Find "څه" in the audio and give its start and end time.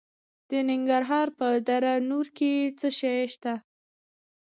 2.79-2.87